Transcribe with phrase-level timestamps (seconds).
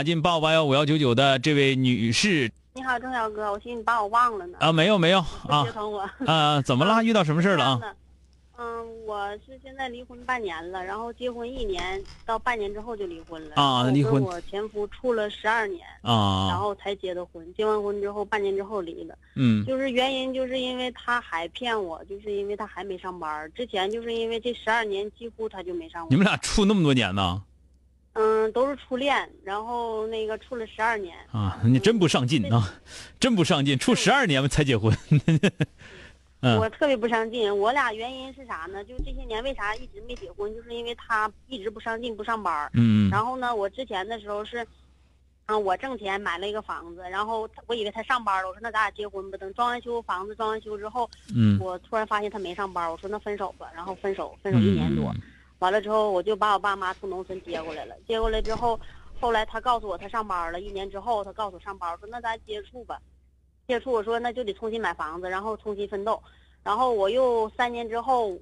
[0.00, 4.56] 打进八五八幺五幺九九的这位女士，你好，钟小哥，我寻思你把我忘了呢。
[4.58, 6.10] 啊，没有没有啊我。
[6.24, 7.04] 啊，怎么了？
[7.04, 7.94] 遇到什么事儿了啊？
[8.56, 13.56] 嗯，我是现在离婚半年了，然后结婚一年，到半年之后就离婚了。
[13.56, 17.46] 啊离婚我前夫处了十二年啊，然啊，后才结的婚。
[17.52, 19.14] 结完婚之后，半年之后离了。
[19.34, 23.52] 嗯就是原因就是因为他还骗我，就是因为他还没上班。
[23.54, 26.08] 之前就是因为这十二年几乎他就没上过。
[26.08, 27.42] 你们俩处那么多年呢？
[28.14, 31.16] 嗯，都是初恋，然后那个处了十二年。
[31.32, 32.74] 啊，你真不上进啊，
[33.20, 34.96] 真不上进，处十二年才结婚。
[36.42, 38.82] 嗯我特别不上进，我俩原因是啥呢？
[38.84, 42.70] 就这些年为啥一直没结婚，就是因为他一直不上进，不上班儿。
[42.72, 44.66] 嗯然后呢，我之前的时候是，
[45.44, 49.36] 啊，我挣钱买了一个房子，然后我以为他上班了，我说那咱俩结婚吧。
[49.36, 53.70] 等装完修房子装完修之后，嗯我突然发现他没上班，我说那分手吧。
[53.74, 55.20] 然后分手，分手一年多，嗯
[55.60, 57.94] 完了之后我就把我爸妈从农村接过来了。
[58.06, 58.78] 接过来之后，
[59.20, 62.98] 后来他告诉我他上班了，一年之后他告诉我上班，说那咱接触吧。
[63.68, 66.20] 接触我说那就得重新买房子，然后重新奋斗。
[66.64, 68.36] 然后我又三年之后，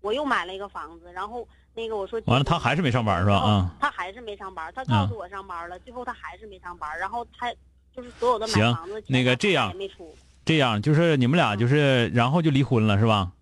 [0.00, 3.36] 我又买了一个房子，然后那个我说完了，他还是没上班是吧？
[3.36, 7.52] 啊，他还是没上班，他告诉我上班了，最后他还是没上班，然后他
[7.94, 13.32] 就是所有的买房子那个这样没出，这样就是你们俩就是，然后就离婚了是吧？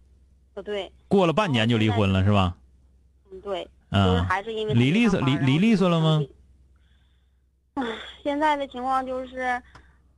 [0.55, 2.56] 不对，过了半年就离婚了是吧？
[3.31, 6.22] 嗯对，就是嗯，还是因为利没上班索离离利索了吗？？
[7.75, 7.84] 唉，
[8.22, 9.62] 现在的情况就是，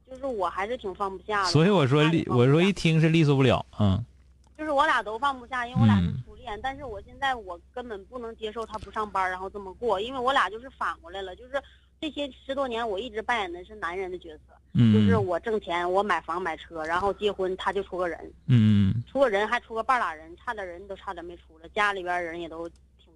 [0.08, 1.50] 就是我还是挺放不下的。
[1.50, 4.04] 所以我说利，我说一听是利索不了，嗯
[4.56, 11.62] 就是我俩都放不下，因为我俩是嗯初恋，但是我现在我根本不能接受他不上班，然后这么过，因为我俩就是反过来了，就是
[12.00, 22.68] 这些十多年我一直扮演的是男人的角色，就是嗯我挣钱，我买房买车，然后结婚他就出个人，嗯嗯出个人还出个半拉人，差点人都差点没出了，家里边人也都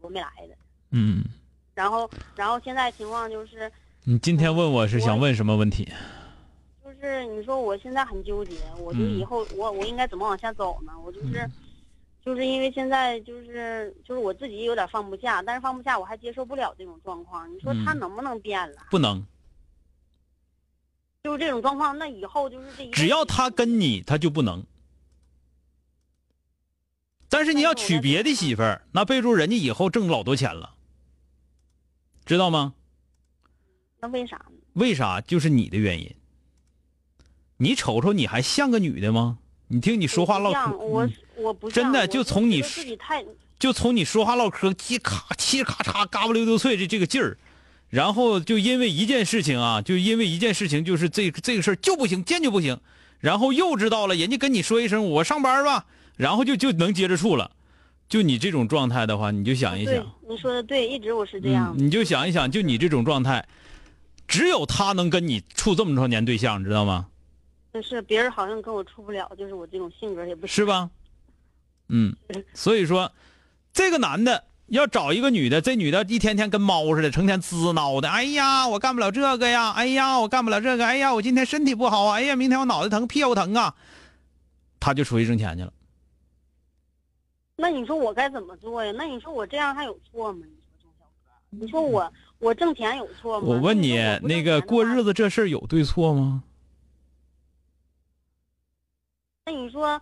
[0.03, 0.55] 挺多没来的。
[0.91, 1.25] 嗯，
[1.75, 3.71] 然后，然后现在情况就是，
[4.05, 5.89] 你今天问我是想问什么问题？
[6.85, 10.93] 就是你说我现在很纠结，我就嗯以后我我应该怎么往下走呢？
[11.05, 11.53] 我就是，嗯
[12.25, 17.53] 就是因为现在就是就是我自己有点放不下，但是放不下我还接受不了这种状况。
[17.53, 18.83] 你说他嗯能不能变了？
[18.91, 19.25] 不能，
[21.25, 24.65] 就是这种状况，那以后就是这一只要他跟你，他就不能。
[27.33, 30.75] 但是你要娶别的媳妇儿，那备注人家以后挣老多钱了，
[32.27, 32.75] 知道吗？
[34.03, 34.53] 那为啥呢？
[34.75, 35.19] 为啥？
[35.23, 36.15] 就是你的原因。
[37.57, 39.39] 你瞅瞅，你还像个女的吗？
[39.69, 43.25] 你听你说话唠嗑，我我不真的就从你觉得自己太
[43.59, 47.39] 就从你说话唠嗑，叽咔嘁咔嚓，嘎巴溜溜脆这这个劲儿，
[47.89, 52.79] 然后就因为一件事情啊，就因为一件事情，就是这这个事儿就不行，坚决不行，
[53.21, 55.87] 然后又知道了，人家跟你说一声我上班吧，
[56.23, 57.51] 然后就就能接着处了。
[58.09, 59.95] 就你这种状态的话，你就想一想，，
[60.29, 63.47] 你说的对，一直我是这样嗯，你就想一想，就你这种状态，
[64.29, 67.07] 只有他能跟你处这么多年对象，你知道吗？
[67.73, 70.91] 就是别人好像跟我处不了，就是我这种性格也不行是吧？
[71.89, 72.15] 嗯，
[72.53, 73.11] 所以说，
[73.73, 78.11] 这个男的要找一个女的，这女的一天天跟猫似的，成天滋挠的。
[78.11, 79.71] 哎呀，我干不了这个呀！
[79.71, 80.85] 哎呀，我干不了这个！
[80.85, 82.17] 哎呀，我今天身体不好啊！
[82.17, 83.75] 哎呀，明天我脑袋疼，屁股疼啊！
[84.79, 85.73] 他就出去挣钱去了。
[87.57, 88.93] 那你说我该怎么做呀？
[88.97, 90.47] 那你说我这样还有错吗？
[90.47, 93.47] 你说钟小哥，你说我我挣钱有错吗？
[93.47, 96.43] 我问你那，个过日子这事儿有对错吗？
[99.45, 100.01] 那你说，嗯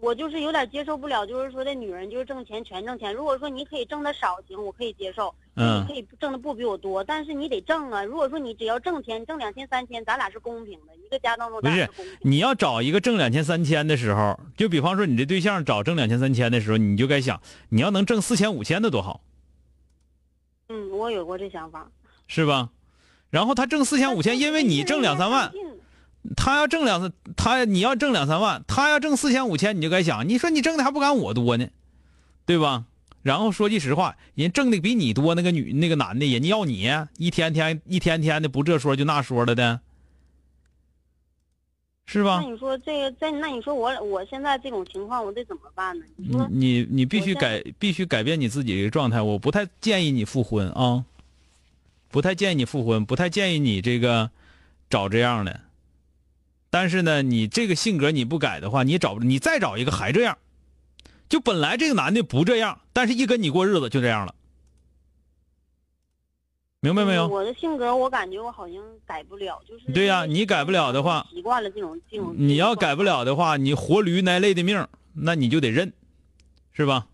[0.00, 3.14] 我就是有点接受不了，就是说这女人就是挣钱全挣钱。
[3.14, 8.02] 如果说你可以挣的少行，我可以接受，嗯你可以挣的不比我多，但是你得挣啊。
[8.02, 11.88] 如果说你只要挣钱，挣两千三千，咱俩是公平的，一个家当中不是。
[12.22, 19.20] 你要找一个挣两千三千的时候，就比方说你这对象找挣两千三千的时候，你就该想，你要能挣四千五千的多好，
[20.68, 21.88] 嗯，我有过这想法。
[22.26, 22.70] 是吧？
[23.30, 25.50] 然后他挣四千五千，因为你挣两三万，
[26.36, 31.68] 他要挣两他你要挣两三万，他要挣四千五千，你就该想，你说你挣的还不赶我多呢，
[32.46, 32.84] 对吧？
[33.22, 36.88] 然后说句实话，人挣的比你多那个女那个男的，人家要你
[37.18, 39.80] 一天天一天天的不这说就那说了的，
[42.04, 42.40] 是吧？
[42.42, 46.04] 那你说这个，在那你说我我现在这种情况，我得怎么办呢？
[46.16, 51.04] 你说你你必须改必须改变你自己的状态，我不太建议你复婚啊，
[52.10, 54.30] 不太建议你复婚，不太建议你这个
[54.90, 55.60] 找这样的。
[56.72, 60.38] 但是呢，你这个性格你不改的话，你找你再找一个还这样，
[61.28, 64.34] 就本来这个男的不这样，但是一跟你过日子就这样了，
[66.80, 67.28] 明白没有？
[67.28, 72.34] 我的性格，我感觉我好像改不了，就是对呀你改不了的话习惯了这种这种。
[72.38, 75.92] 你要改不了的话，你活驴挨累的命，那你就得认，
[76.72, 77.06] 是吧？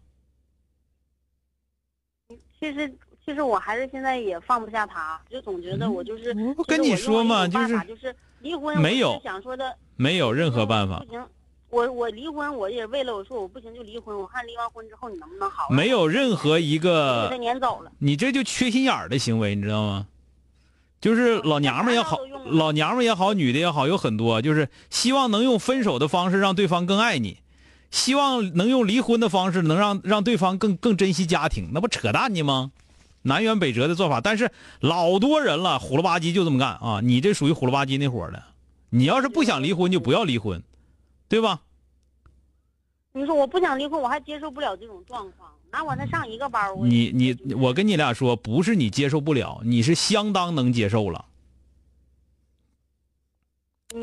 [2.60, 2.96] 其实
[3.26, 6.32] 其实我还是现在也放不下他，就总觉得我就是。
[6.68, 7.58] 跟你说嘛就
[7.96, 11.24] 是离婚，没有我就想说的没有任何办法不，行，
[11.70, 15.68] 我我离婚，我也为了我说我不行就离婚，我看离完婚之后你能不能好？
[15.70, 17.90] 没有任何一个他撵走了。
[17.98, 20.06] 你这就缺心眼儿的行为，你知道吗？
[21.00, 27.38] 就是老娘们也好老娘们也好，女的也好，有很多就是希望能用分手的方式让对方更爱你，
[27.90, 32.72] 希望能用离婚的方式能让让对方更更珍惜家庭，那不扯淡呢吗？
[33.22, 34.50] 南辕北辙的做法，但是
[34.80, 37.00] 老多人了，虎了吧唧就这么干啊！
[37.02, 38.42] 你这属于虎了吧唧那伙儿的，
[38.90, 40.62] 你要是不想离婚就不要离婚，
[41.28, 41.60] 对吧？
[43.12, 51.24] 你说我不想离婚，我还接受不了这种状况，那我他上一个班儿，我你你我跟你俩说，不是你接受不了，你是相当能接受了。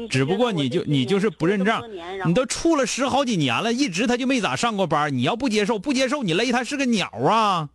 [0.09, 1.83] 只不过你就你就是不认账
[2.25, 5.15] 你都处了十好几年了，一直他就没咋上过班。
[5.15, 7.69] 你要不接受，不接受，你勒他是个鸟啊！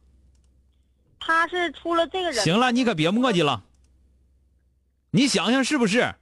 [1.20, 3.62] 他是出了这个人，行了，你可别磨叽了。
[5.12, 6.12] 你想想是不是？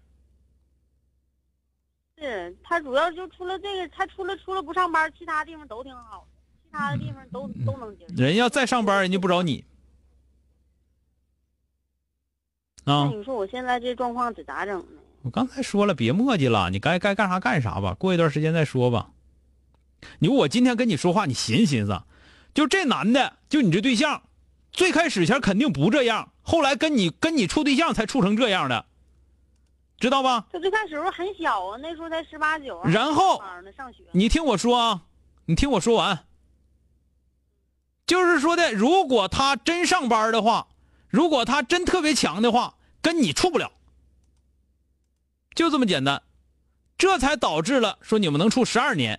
[2.19, 6.27] 是他主要就出了这个，他除了除了不上班，其他地方都挺好的，
[6.65, 8.15] 其他的地方都都能接受。
[8.17, 9.65] 人要再上班，人家不找你
[12.85, 13.11] 那啊！
[13.15, 15.00] 你说我现在这状况得咋整呢？
[15.23, 19.11] 我刚才说了，别磨叽了，你该该干啥干啥吧，过一段时间再说吧。
[20.19, 22.03] 你我今天跟你说话，你寻思寻思，
[22.55, 24.23] 就这男的，就你这对象，
[24.79, 28.87] 最开始前肯定不这样，后来跟你跟你处对象才处成这样的，
[29.99, 30.47] 知道吧？
[30.53, 32.81] 他最开始时候很小啊，那时候才十八九。
[32.85, 33.43] 然后。
[34.13, 35.03] 你听我说啊，
[35.47, 36.27] 你听我说完。
[38.07, 40.69] 就是说的，如果他真上班的话，
[41.09, 43.73] 如果他真特别强的话，跟你处不了，
[45.57, 46.23] 就这么简单。
[46.97, 49.19] 这才导致了说你们能处十二年，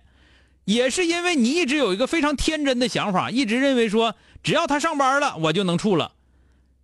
[0.64, 6.12] 也是因为你一直有一个非常天真的想法，一直认为说只要他上班了，我就能处了。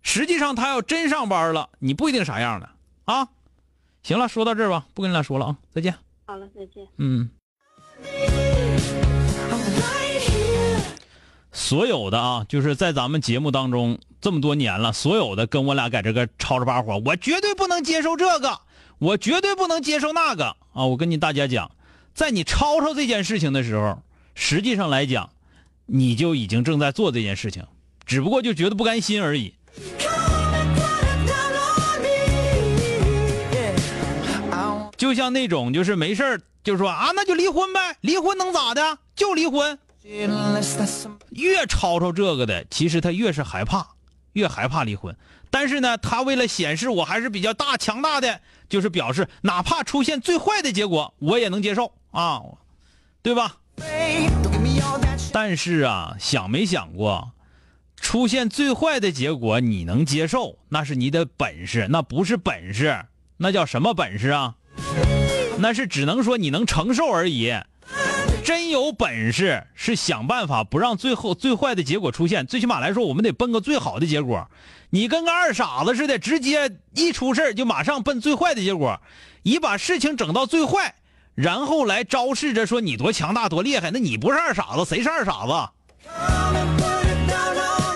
[0.01, 2.69] 实际上他要真上班了，你不一定啥样的
[3.05, 3.27] 啊。
[4.03, 5.95] 行了，说到这儿吧，不跟你俩说了啊，再见。
[6.25, 6.87] 好了，再见。
[6.97, 7.29] 嗯。
[11.51, 18.61] 所有的啊，就是在咱们节目当中这么多年了，所有的跟我俩在这个吵吵把火，我绝对不能接受这个，
[18.99, 20.85] 我绝对不能接受那个啊！
[20.85, 21.71] 我跟你大家讲，
[22.13, 24.01] 在你吵吵这件事情的时候，
[24.35, 25.31] 实际上来讲，
[25.87, 27.65] 你就已经正在做这件事情，
[28.05, 29.53] 只不过就觉得不甘心而已。
[34.97, 38.97] 就像那种就是没事儿就说啊，那就离婚呗，离婚能咋的？
[39.15, 39.77] 就离婚。
[41.29, 43.87] 越吵吵这个的，其实他越是害怕，
[44.33, 45.15] 越害怕离婚。
[45.51, 52.41] 但是呢，他为了显示我还是比较大强大的，就是表示哪怕出现最坏的结果，我也能接受啊，
[53.21, 53.57] 对吧？
[55.39, 57.33] 但是啊，想没想过，
[57.95, 63.05] 出现最坏的结果你能接受，那是你的本事，那不是本事，
[63.37, 64.55] 那叫什么本事啊？
[65.59, 67.53] 那是只能说你能承受而已。
[68.43, 74.49] 真有本事是想办法不让最后最坏的结果出现，最起码来说，我们得奔个最好的结果。
[74.89, 78.99] 你跟个二傻子似的，直接一出事就马上奔最坏的结果，
[79.43, 80.95] 以把事情整到最坏，
[81.37, 83.91] 然后来昭示着说你多强大多厉害。
[83.91, 85.53] 那你不是二傻子，谁是二傻子？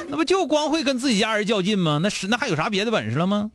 [0.07, 1.99] 那不就光会跟自己家人较劲吗？
[2.03, 3.49] 那是那还有啥别的本事了吗？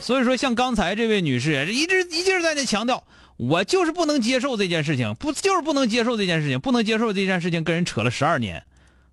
[0.00, 3.02] 所以说，像刚才这位女士，一直一劲在那强调，
[3.36, 8.62] 我就是不能接受这件事情，不就是不能接受这件事情，不能接受这件事情，跟人扯了十二年，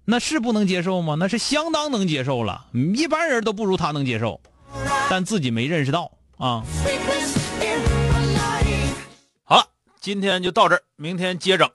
[0.06, 1.16] 那是不能接受吗？
[1.18, 4.40] 那是相当能接受了，一般人都不如她能接受，
[5.10, 6.64] 但自己没认识到啊。
[9.44, 9.66] 好了，
[10.00, 11.70] 今天就到这儿，明天接整。